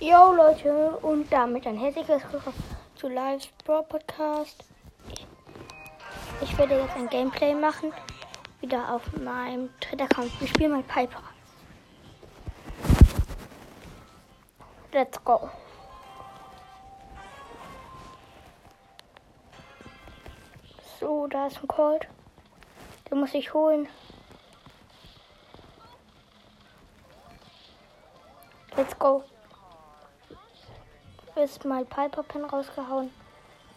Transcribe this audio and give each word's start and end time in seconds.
Yo 0.00 0.32
Leute 0.32 0.96
und 1.02 1.28
damit 1.32 1.66
ein 1.66 1.76
herzliches 1.76 2.22
Willkommen 2.30 2.54
zu 2.94 3.08
Live 3.08 3.48
Brawl 3.64 3.82
Podcast. 3.82 4.64
Ich, 5.12 5.26
ich 6.40 6.56
werde 6.56 6.78
jetzt 6.78 6.94
ein 6.94 7.08
Gameplay 7.08 7.52
machen, 7.52 7.92
wieder 8.60 8.94
auf 8.94 9.02
meinem 9.16 9.68
Twitter-Account. 9.80 10.40
Wir 10.40 10.46
spielen 10.46 10.70
mal 10.70 10.84
Piper. 10.84 11.20
Let's 14.92 15.24
go. 15.24 15.50
So, 21.00 21.26
da 21.26 21.48
ist 21.48 21.60
ein 21.60 21.66
Cold. 21.66 22.06
Den 23.10 23.18
muss 23.18 23.34
ich 23.34 23.52
holen. 23.52 23.88
Let's 28.76 28.96
go 28.96 29.24
ist 31.38 31.64
mal 31.64 31.84
Piper 31.84 32.22
Pin 32.24 32.44
rausgehauen. 32.44 33.10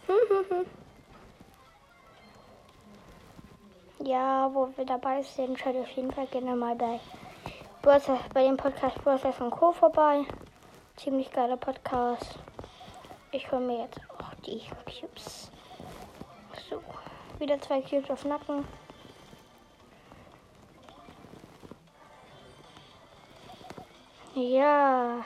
ja, 4.00 4.50
wo 4.54 4.70
wir 4.76 4.86
dabei 4.86 5.22
sind, 5.22 5.60
schaut 5.60 5.76
auf 5.76 5.90
jeden 5.90 6.12
Fall 6.12 6.28
gerne 6.28 6.56
mal 6.56 6.76
bei, 6.76 7.00
bei 8.34 8.44
dem 8.44 8.58
Podcast 8.58 9.04
Börse 9.04 9.32
von 9.32 9.52
Co. 9.52 9.72
vorbei. 9.72 10.26
Ziemlich 10.96 11.32
geiler 11.32 11.58
Podcast. 11.58 12.40
Ich 13.32 13.52
hole 13.52 13.62
mir 13.62 13.84
jetzt 13.84 14.00
auch 14.18 14.34
die 14.46 14.62
Cubes. 15.00 15.52
So, 16.70 16.82
wieder 17.40 17.62
zwei 17.62 17.82
Cubes 17.82 18.10
auf 18.10 18.26
Nacken. 18.26 18.66
Ja. 24.34 25.24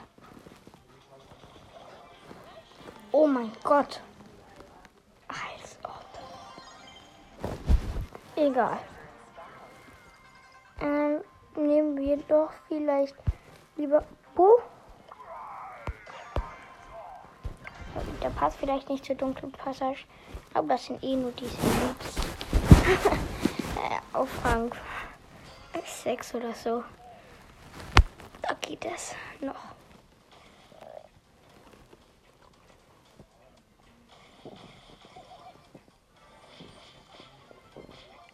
Oh 3.17 3.27
mein 3.27 3.49
Gott. 3.63 4.01
Als 5.30 5.77
ob. 5.83 6.05
Egal. 8.35 8.77
Ähm, 10.81 11.22
nehmen 11.55 11.95
wir 11.95 12.17
doch 12.17 12.52
vielleicht 12.67 13.16
lieber. 13.77 14.03
Oh. 14.35 14.59
Der 18.22 18.31
passt 18.31 18.57
vielleicht 18.57 18.89
nicht 18.89 19.05
zur 19.05 19.16
dunklen 19.16 19.53
Passage, 19.53 20.03
aber 20.53 20.67
das 20.67 20.88
sind 20.88 21.02
eh 21.02 21.16
nur 21.16 21.31
diese 21.31 21.55
Liebs. 21.55 22.16
Auf 24.11 24.29
Rang 24.44 24.73
6 26.03 26.35
oder 26.35 26.53
so. 26.53 26.83
Da 28.41 28.55
geht 28.55 28.83
es 28.83 29.16
noch. 29.39 29.75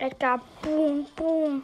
Edgar, 0.01 0.41
boom, 0.63 1.05
boom. 1.15 1.63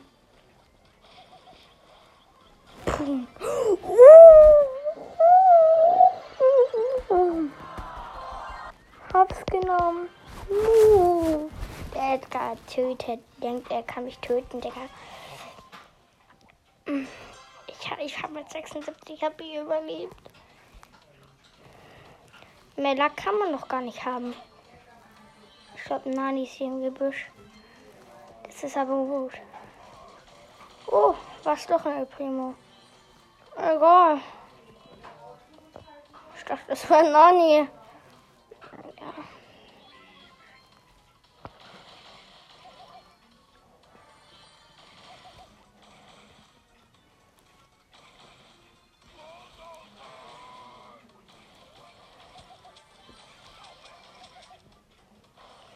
Boom. 2.86 3.28
Hab's 9.12 9.44
genommen. 9.48 10.10
Der 11.96 12.14
Edgar 12.14 12.56
tötet, 12.68 13.22
denkt, 13.42 13.72
er 13.72 13.82
kann 13.82 14.06
mich 14.06 14.20
töten, 14.20 14.62
Digga. 14.62 14.82
Ich, 16.86 17.92
ich 18.06 18.22
habe 18.22 18.34
mit 18.34 18.52
76 18.52 19.20
HP 19.20 19.62
überlebt. 19.62 20.14
Mehr 22.76 22.94
Lack 22.94 23.18
kann 23.18 23.40
man 23.40 23.52
noch 23.52 23.68
gar 23.68 23.82
nicht 23.82 24.06
haben. 24.06 24.36
Ich 25.76 25.84
glaube, 25.86 26.12
Nani 26.12 26.44
ist 26.44 26.52
hier 26.52 26.68
im 26.68 26.84
Gebüsch. 26.84 27.26
Ist 28.60 28.76
aber 28.76 28.96
gut. 28.96 29.32
Oh, 30.88 31.14
was 31.44 31.66
doch 31.68 31.86
ein 31.86 32.08
Primo. 32.10 32.56
Egal. 33.56 34.20
Ich 36.36 36.44
dachte, 36.44 36.64
das 36.68 36.90
war 36.90 37.04
Nani. 37.04 37.60
Ja. 37.60 37.68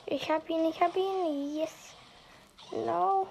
Ich 0.08 0.30
hab 0.30 0.50
ihn, 0.50 0.66
ich 0.66 0.82
hab 0.82 0.96
ihn. 0.96 1.56
Yes. 1.56 1.96
No. 2.72 3.28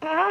Ah. 0.00 0.30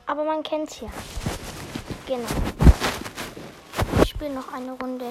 Aber 0.05 0.23
man 0.23 0.43
kennt 0.43 0.69
es 0.69 0.77
hier. 0.77 0.91
Genau. 2.05 2.27
Ich 4.03 4.09
spiele 4.09 4.33
noch 4.33 4.53
eine 4.53 4.71
Runde. 4.73 5.05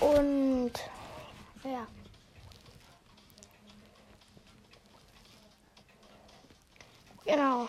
Und 0.00 0.72
ja. 1.64 1.86
Genau. 7.24 7.68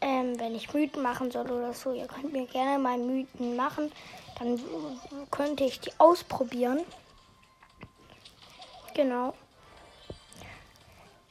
Ähm, 0.00 0.38
wenn 0.38 0.54
ich 0.54 0.72
Mythen 0.72 1.02
machen 1.02 1.30
soll 1.30 1.50
oder 1.50 1.72
so, 1.74 1.92
ihr 1.92 2.06
könnt 2.06 2.32
mir 2.32 2.46
gerne 2.46 2.78
mal 2.78 2.98
Mythen 2.98 3.56
machen. 3.56 3.92
Dann 4.38 4.60
könnte 5.30 5.64
ich 5.64 5.80
die 5.80 5.92
ausprobieren. 5.98 6.80
Genau. 8.94 9.34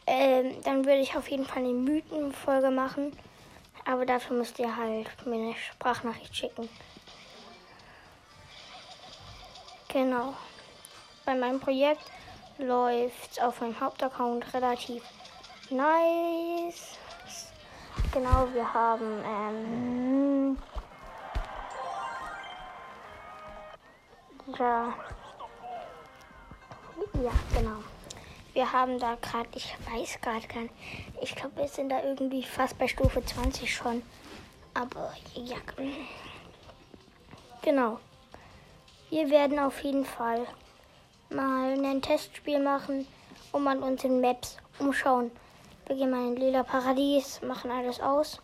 Ähm, 0.07 0.56
dann 0.63 0.85
würde 0.85 1.00
ich 1.00 1.16
auf 1.16 1.28
jeden 1.29 1.45
Fall 1.45 1.59
eine 1.59 1.73
Mythenfolge 1.73 2.72
machen. 2.72 3.12
Aber 3.85 4.06
dafür 4.06 4.38
müsst 4.38 4.57
ihr 4.59 4.75
halt 4.75 5.07
mir 5.25 5.35
eine 5.35 5.56
Sprachnachricht 5.56 6.35
schicken. 6.35 6.69
Genau. 9.90 10.34
Bei 11.25 11.35
meinem 11.35 11.59
Projekt 11.59 12.03
läuft 12.57 13.41
auf 13.41 13.62
meinem 13.62 13.79
Hauptaccount 13.79 14.53
relativ 14.53 15.03
nice. 15.69 16.97
Genau, 18.13 18.47
wir 18.53 18.74
haben 18.74 19.24
ähm, 19.25 20.57
ja, 24.57 24.94
ja, 27.22 27.31
genau. 27.53 27.96
Wir 28.53 28.71
haben 28.71 28.99
da 28.99 29.15
gerade, 29.21 29.49
ich 29.53 29.75
weiß 29.91 30.19
gerade 30.21 30.47
gar 30.47 30.61
nicht, 30.61 30.73
ich 31.21 31.35
glaube, 31.35 31.57
wir 31.57 31.67
sind 31.67 31.89
da 31.89 32.03
irgendwie 32.03 32.43
fast 32.43 32.77
bei 32.77 32.87
Stufe 32.87 33.23
20 33.23 33.73
schon. 33.73 34.01
Aber 34.73 35.13
ja, 35.35 35.57
genau. 37.61 37.99
Wir 39.09 39.29
werden 39.29 39.59
auf 39.59 39.83
jeden 39.83 40.05
Fall 40.05 40.45
mal 41.29 41.73
ein 41.73 42.01
Testspiel 42.01 42.59
machen 42.59 43.07
und 43.51 43.63
mal 43.63 43.77
uns 43.79 44.03
in 44.03 44.21
Maps 44.21 44.57
umschauen. 44.79 45.31
Wir 45.85 45.95
gehen 45.95 46.11
mal 46.11 46.27
in 46.27 46.35
Lila 46.35 46.63
Paradies, 46.63 47.41
machen 47.41 47.71
alles 47.71 48.01
aus. 48.01 48.39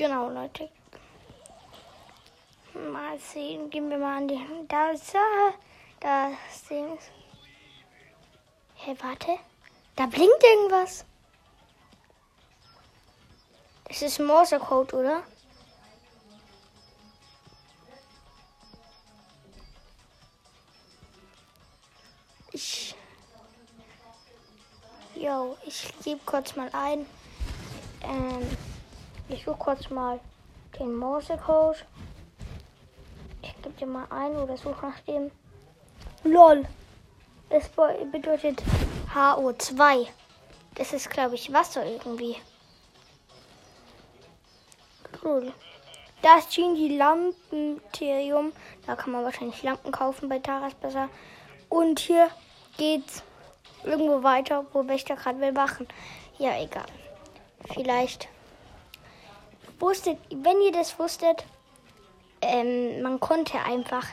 Genau, 0.00 0.30
Leute. 0.30 0.70
Mal 2.72 3.18
sehen, 3.18 3.68
gehen 3.68 3.90
wir 3.90 3.98
mal 3.98 4.16
an 4.16 4.28
die. 4.28 4.40
Da 4.66 4.92
ist 4.92 5.14
er. 5.14 5.52
Da 6.00 6.30
Ding. 6.70 6.98
Hey, 8.76 8.96
warte. 9.02 9.36
Da 9.96 10.06
blinkt 10.06 10.42
irgendwas. 10.42 11.04
Das 13.84 14.00
ist 14.00 14.20
Morse-Code, 14.20 14.96
oder? 14.96 15.22
Ich. 22.52 22.94
Yo, 25.14 25.58
ich 25.66 25.92
gebe 26.02 26.20
kurz 26.24 26.56
mal 26.56 26.70
ein. 26.72 27.04
Ähm, 28.02 28.69
ich 29.32 29.44
suche 29.44 29.56
kurz 29.56 29.90
mal 29.90 30.20
den 30.78 30.94
Morse-Code. 30.94 31.78
Ich 33.42 33.54
gebe 33.62 33.70
dir 33.76 33.86
mal 33.86 34.06
ein 34.10 34.36
oder 34.36 34.56
suche 34.56 34.86
nach 34.86 35.00
dem. 35.00 35.30
LOL. 36.24 36.66
Das 37.48 37.68
bedeutet 38.12 38.62
HO2. 39.14 40.06
Das 40.74 40.92
ist, 40.92 41.10
glaube 41.10 41.34
ich, 41.34 41.52
Wasser 41.52 41.84
irgendwie. 41.84 42.36
Cool. 45.22 45.52
Da 46.22 46.38
ist 46.38 46.54
Genie 46.54 46.96
Lampenterium. 46.96 48.52
Da 48.86 48.94
kann 48.94 49.12
man 49.12 49.24
wahrscheinlich 49.24 49.62
Lampen 49.62 49.92
kaufen 49.92 50.28
bei 50.28 50.38
Taras 50.38 50.74
besser. 50.74 51.08
Und 51.68 51.98
hier 52.00 52.28
geht's 52.76 53.22
irgendwo 53.84 54.22
weiter, 54.22 54.66
wo 54.72 54.86
Wächter 54.86 55.16
gerade 55.16 55.40
will 55.40 55.56
wachen. 55.56 55.88
Ja, 56.38 56.60
egal. 56.60 56.86
Vielleicht 57.74 58.28
wusstet, 59.80 60.18
wenn 60.30 60.60
ihr 60.60 60.72
das 60.72 60.98
wusstet, 60.98 61.44
ähm, 62.42 63.02
man 63.02 63.18
konnte 63.20 63.58
einfach 63.58 64.06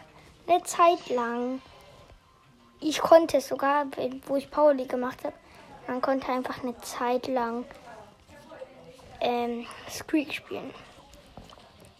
eine 0.47 0.63
Zeit 0.63 1.09
lang, 1.09 1.61
ich 2.79 2.99
konnte 2.99 3.37
es 3.37 3.47
sogar, 3.47 3.85
wo 4.25 4.35
ich 4.35 4.49
Pauli 4.49 4.85
gemacht 4.85 5.23
habe, 5.23 5.35
man 5.87 6.01
konnte 6.01 6.31
einfach 6.31 6.63
eine 6.63 6.79
Zeit 6.81 7.27
lang 7.27 7.65
ähm, 9.21 9.65
Squeak 9.89 10.33
spielen. 10.33 10.73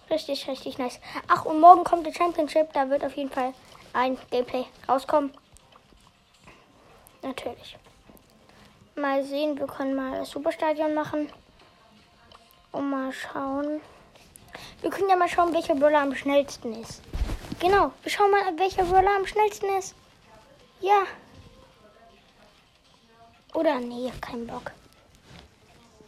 Richtig, 0.10 0.48
richtig 0.48 0.78
nice. 0.78 1.00
Ach, 1.28 1.46
und 1.46 1.60
morgen 1.60 1.84
kommt 1.84 2.06
der 2.06 2.14
Championship. 2.14 2.72
Da 2.74 2.90
wird 2.90 3.04
auf 3.04 3.16
jeden 3.18 3.30
Fall 3.30 3.54
ein 3.94 4.18
Gameplay 4.32 4.66
rauskommen. 4.88 5.34
Natürlich. 7.22 7.78
Mal 8.96 9.24
sehen, 9.24 9.60
wir 9.60 9.68
können 9.68 9.96
mal 9.96 10.20
das 10.20 10.30
Superstadion 10.30 10.94
machen. 10.94 11.30
Und 12.72 12.90
mal 12.90 13.12
schauen. 13.12 13.82
Wir 14.82 14.90
können 14.90 15.10
ja 15.10 15.16
mal 15.16 15.30
schauen, 15.30 15.54
welcher 15.54 15.76
Brawler 15.76 16.02
am 16.02 16.16
schnellsten 16.16 16.74
ist. 16.74 17.02
Genau, 17.60 17.92
wir 18.04 18.12
schauen 18.12 18.32
mal, 18.32 18.58
welcher 18.58 18.84
Brawler 18.84 19.16
am 19.16 19.26
schnellsten 19.26 19.68
ist. 19.78 19.96
Ja. 20.82 21.04
Oder 23.54 23.80
nee, 23.80 24.12
kein 24.22 24.46
Bock. 24.46 24.72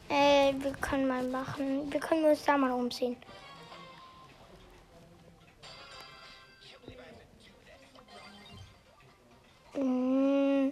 Äh, 0.09 0.53
wir 0.59 0.73
können 0.73 1.07
mal 1.07 1.23
machen. 1.23 1.91
Wir 1.91 1.99
können 1.99 2.25
uns 2.25 2.43
da 2.43 2.57
mal 2.57 2.71
umsehen. 2.71 3.15
Mm, 9.75 10.71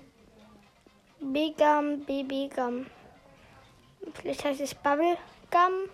Bigam, 1.19 2.03
Babygum. 2.05 2.87
Vielleicht 4.13 4.43
heißt 4.43 4.61
es 4.61 4.75
Bubblegum. 5.49 5.89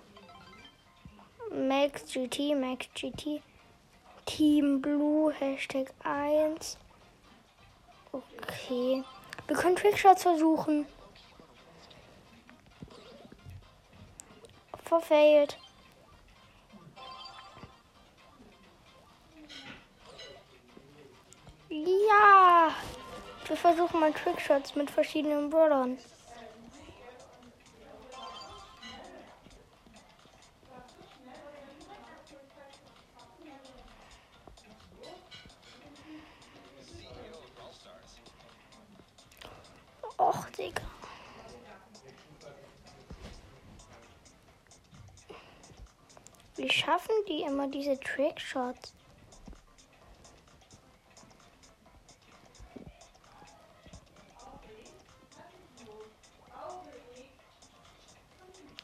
Max 1.52 2.04
GT, 2.04 2.56
Max 2.56 2.88
GT. 2.96 3.42
Team 4.26 4.82
Blue, 4.82 5.32
Hashtag 5.32 5.92
1. 6.04 6.78
Okay. 8.12 9.04
Wir 9.48 9.56
können 9.56 9.76
Trickshots 9.76 10.24
versuchen. 10.24 10.86
Verfehlt. 14.86 15.58
Ja! 21.70 22.74
Wir 23.48 23.58
versuchen 23.58 24.00
mal 24.00 24.14
Trickshots 24.14 24.76
mit 24.76 24.90
verschiedenen 24.90 25.50
Brawlern. 25.50 25.98
Wie 46.64 46.72
schaffen 46.72 47.14
die 47.28 47.42
immer 47.42 47.68
diese 47.68 48.00
Trickshots? 48.00 48.94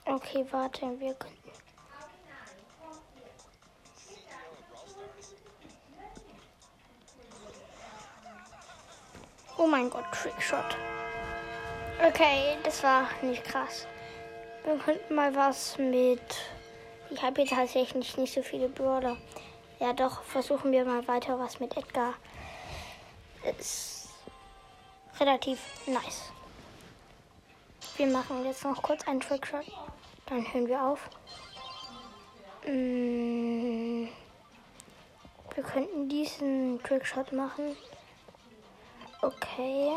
Okay, 0.03 0.45
warte, 0.51 0.99
wir 0.99 1.13
können. 1.13 1.37
Oh 9.57 9.67
mein 9.67 9.89
Gott, 9.89 10.03
Trickshot. 10.11 10.75
Okay, 12.05 12.57
das 12.61 12.83
war 12.83 13.07
nicht 13.21 13.45
krass. 13.45 13.87
Wir 14.65 14.77
könnten 14.79 15.15
mal 15.15 15.33
was 15.33 15.77
mit. 15.77 16.58
Ich 17.11 17.21
habe 17.21 17.41
jetzt 17.41 17.53
tatsächlich 17.53 18.17
nicht 18.17 18.33
so 18.33 18.41
viele 18.43 18.69
Brawler. 18.69 19.17
Ja, 19.79 19.93
doch, 19.93 20.23
versuchen 20.23 20.71
wir 20.71 20.85
mal 20.85 21.07
weiter 21.07 21.39
was 21.39 21.59
mit 21.59 21.75
Edgar. 21.75 22.13
Ist 23.57 24.09
relativ 25.19 25.59
nice. 25.87 26.31
Wir 27.97 28.07
machen 28.07 28.45
jetzt 28.45 28.63
noch 28.63 28.81
kurz 28.81 29.07
einen 29.07 29.21
Trickshot. 29.21 29.65
Dann 30.27 30.53
hören 30.53 30.67
wir 30.67 30.83
auf. 30.83 31.09
Mm, 32.67 34.07
wir 35.55 35.63
könnten 35.63 36.09
diesen 36.09 36.81
Trickshot 36.83 37.31
machen. 37.31 37.75
Okay. 39.21 39.93